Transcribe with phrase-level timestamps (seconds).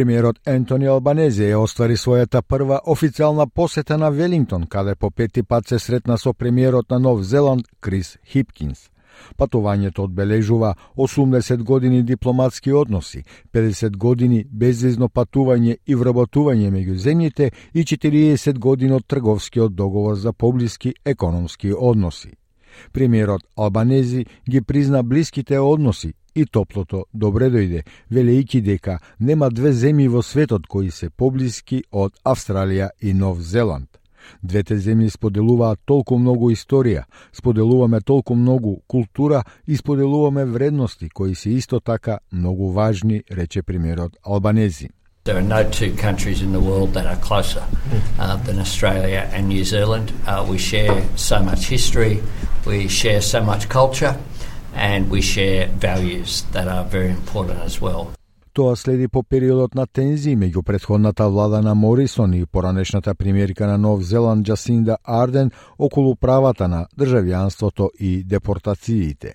[0.00, 5.68] Премиерот Ентони Албанези ја оствари својата прва официјална посета на Велингтон, каде по пети пат
[5.68, 8.88] се сретна со премиерот на Нов Зеланд Крис Хипкинс.
[9.36, 17.84] Патувањето одбележува 80 години дипломатски односи, 50 години безвизно патување и вработување меѓу земјите и
[17.84, 22.32] 40 години од трговскиот договор за поблиски економски односи.
[22.92, 30.08] Премиерот Албанези ги призна блиските односи и топлото добре дојде, велејќи дека нема две земји
[30.08, 33.88] во светот кои се поблиски од Австралија и Нов Зеланд.
[34.42, 41.50] Двете земји споделуваат толку многу историја, споделуваме толку многу култура и споделуваме вредности кои се
[41.50, 44.88] исто така многу важни, рече премиерот Албанези.
[45.24, 47.62] There are no two countries in the world that are closer
[48.18, 50.12] uh, than Australia and New Zealand.
[50.26, 52.22] Uh, we share so much history,
[52.66, 54.16] we share so much culture,
[54.74, 58.06] and we share values that are very important as well.
[58.52, 63.78] Тоа следи по периодот на тензии меѓу предходната влада на Морисон и поранешната премиерка на
[63.78, 69.34] Нов Зеланд Джасинда Арден околу правата на државјанството и депортациите.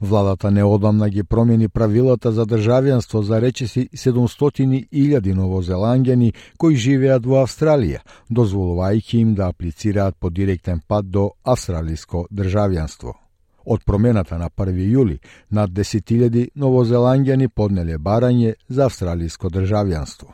[0.00, 8.00] Владата неодамна ги промени правилата за државјанство за речиси 700.000 новозеланѓани кои живеат во Австралија,
[8.30, 13.23] дозволувајќи им да аплицираат по директен пат до австралиско државјанство.
[13.64, 15.18] Од промената на 1 јули,
[15.50, 20.32] над 10.000 новозеландјани поднеле барање за австралиско државјанство.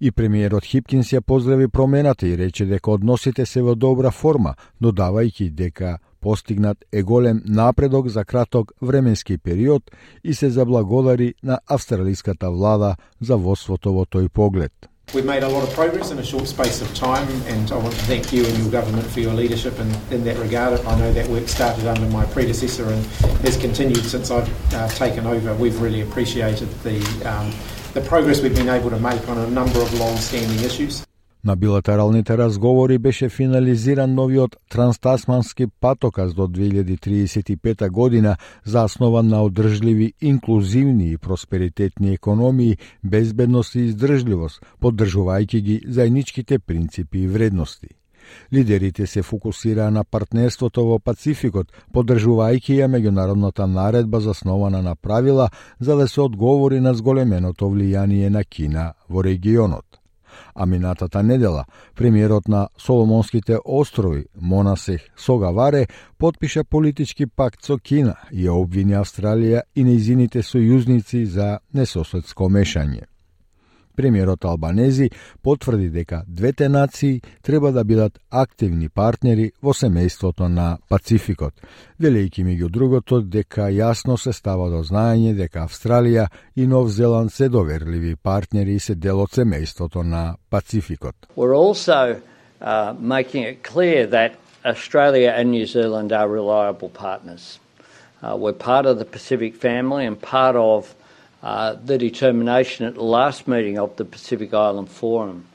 [0.00, 5.50] И премиерот Хипкинс ја поздрави промената и рече дека односите се во добра форма, додавајќи
[5.50, 9.90] дека постигнат е голем напредок за краток временски период
[10.24, 14.91] и се заблагодари на австралиската влада за водството во тој поглед.
[15.14, 17.92] We've made a lot of progress in a short space of time, and I want
[17.92, 20.80] to thank you and your government for your leadership in, in that regard.
[20.86, 23.04] I know that work started under my predecessor and
[23.44, 25.54] has continued since I've uh, taken over.
[25.54, 27.52] We've really appreciated the, um,
[27.92, 31.04] the progress we've been able to make on a number of long-standing issues.
[31.44, 41.10] На билатералните разговори беше финализиран новиот транстасмански патоказ до 2035 година заснован на одржливи, инклузивни
[41.10, 47.88] и просперитетни економии, безбедност и издржливост, поддржувајќи ги заедничките принципи и вредности.
[48.52, 55.50] Лидерите се фокусираа на партнерството во Пацификот, поддржувајќи ја меѓународната наредба заснована на правила
[55.80, 59.91] за да се одговори на зголеменото влијание на Кина во регионот
[60.54, 61.64] а минатата недела
[61.96, 65.86] премиерот на Соломонските острови Монасех Согаваре
[66.18, 73.11] подпиша политички пакт со Кина и ја обвини Австралија и нејзините сојузници за несоседско мешање.
[73.96, 75.10] Премиерот Албанези
[75.42, 81.54] потврди дека двете нации треба да бидат активни партнери во семејството на Пацификот,
[82.00, 87.48] велејќи меѓу другото дека јасно се става до знаење дека Австралија и Нов Зеланд се
[87.48, 91.14] доверливи партнери и се дел од семејството на Пацификот.
[91.36, 92.20] We're also
[92.60, 94.32] uh, making it clear that
[94.64, 97.58] Australia and New Zealand are reliable partners.
[98.22, 100.94] Uh, we're part of the Pacific family and part of
[101.42, 105.46] uh, the determination at the last meeting of the Pacific Island Forum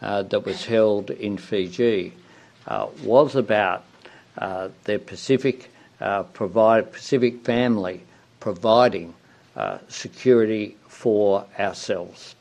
[0.00, 2.12] uh, that was held in Fiji
[2.66, 3.84] uh, was about
[4.38, 8.00] uh, the Pacific uh, provide Pacific family
[8.40, 9.14] providing
[9.56, 12.34] uh, security for ourselves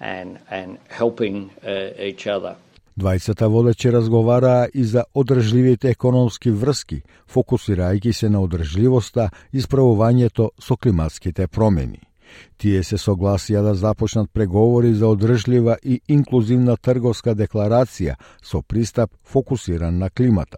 [0.00, 2.56] and and helping uh, each other.
[2.98, 7.02] Двајцата водачи разговараа и за одржливите економски врски,
[7.34, 12.11] фокусирајќи се на одржливоста и справувањето со климатските промени.
[12.56, 19.98] Тие се согласија да започнат преговори за одржлива и инклузивна трговска декларација со пристап фокусиран
[19.98, 20.56] на климата.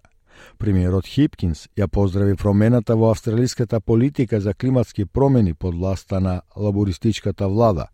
[0.59, 7.49] Премиерот Хипкинс ја поздрави промената во австралиската политика за климатски промени под власта на лабористичката
[7.49, 7.87] влада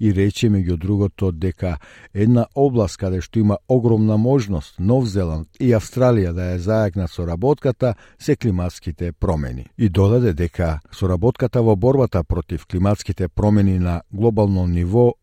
[0.00, 1.76] и рече меѓу другото дека
[2.14, 7.94] една област каде што има огромна можност Нов Зеланд и Австралија да ја зајакнат соработката
[8.18, 9.66] се климатските промени.
[9.78, 15.14] И додаде дека соработката во борбата против климатските промени на глобално ниво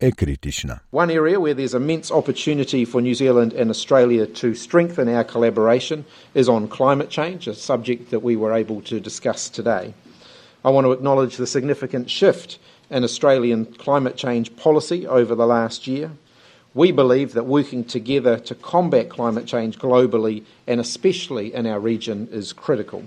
[0.00, 0.80] a.
[0.90, 6.04] One area where there's immense opportunity for New Zealand and Australia to strengthen our collaboration
[6.34, 9.94] is on climate change, a subject that we were able to discuss today.
[10.64, 12.58] I want to acknowledge the significant shift
[12.90, 16.10] in Australian climate change policy over the last year.
[16.74, 22.28] We believe that working together to combat climate change globally and especially in our region
[22.32, 23.06] is critical.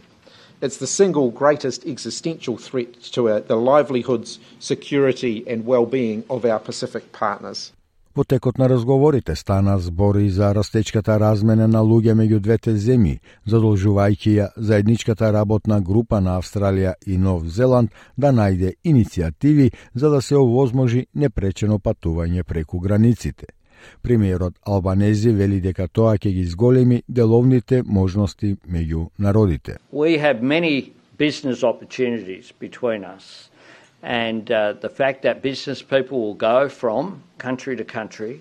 [0.62, 6.44] It's the single greatest existential threat to our, the livelihoods, security, and well being of
[6.44, 7.72] our Pacific partners.
[8.16, 14.34] Во текот на разговорите стана збори за растечката размена на луѓе меѓу двете земји, задолжувајќи
[14.36, 20.36] ја заедничката работна група на Австралија и Нов Зеланд да најде иницијативи за да се
[20.36, 23.46] овозможи непречено патување преку границите.
[24.02, 29.78] Премиерот Албанези вели дека тоа ќе ги изголеми деловните можности меѓу народите.
[29.92, 33.50] We have many business opportunities between us.
[34.02, 38.40] And uh, the fact that business people will go from country to country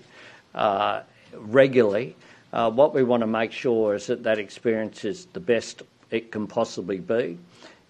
[0.55, 1.01] uh,
[1.33, 2.15] regularly,
[2.53, 6.31] uh, what we want to make sure is that that experience is the best it
[6.31, 7.37] can possibly be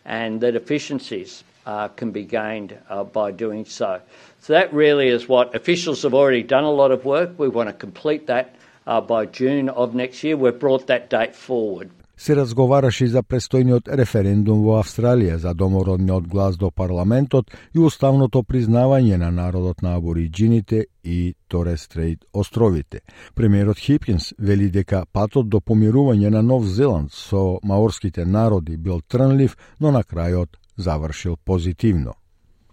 [0.06, 4.02] and that efficiencies uh, can be gained uh, by doing so.
[4.42, 7.38] So that really is what officials have already done a lot of work.
[7.38, 8.56] We want to complete that
[8.88, 10.38] uh, by June of next year.
[10.38, 11.90] We've brought that date forward.
[12.20, 19.18] се разговараше за престојниот референдум во Австралија за домородниот глас до парламентот и уставното признавање
[19.18, 23.00] на народот на абориджините и Торес Стрейт островите.
[23.36, 29.56] Премиерот Хипкинс вели дека патот до помирување на Нов Зеланд со маорските народи бил трнлив,
[29.80, 32.14] но на крајот završil pozitivno.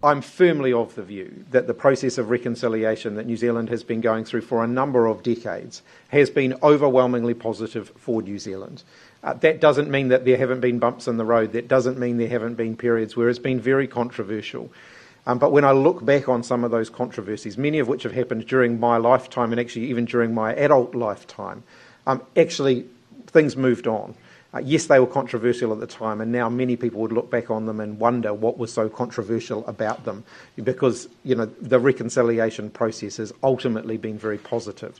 [0.03, 3.99] I'm firmly of the view that the process of reconciliation that New Zealand has been
[3.99, 8.83] going through for a number of decades has been overwhelmingly positive for New Zealand.
[9.23, 12.17] Uh, that doesn't mean that there haven't been bumps in the road, that doesn't mean
[12.17, 14.69] there haven't been periods where it's been very controversial.
[15.25, 18.13] Um, but when I look back on some of those controversies, many of which have
[18.13, 21.63] happened during my lifetime and actually even during my adult lifetime,
[22.05, 22.85] um, actually
[23.25, 24.15] things moved on.
[24.57, 27.51] Uh, yes, they were controversial at the time, and now many people would look back
[27.51, 30.23] on them and wonder what was so controversial about them,
[30.63, 34.99] because you know the reconciliation process has ultimately been very positive.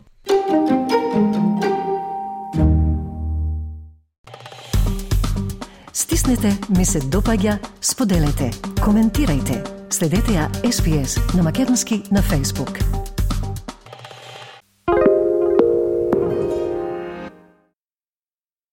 [5.92, 8.52] Stisnite mi se dopađa, spodelajte,
[8.82, 9.64] komentirajte.
[9.90, 12.97] Sledite ja SPS na Makedonski Facebook.